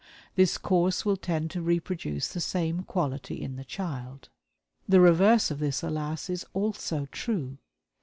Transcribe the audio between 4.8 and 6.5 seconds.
The reverse of this, alas, is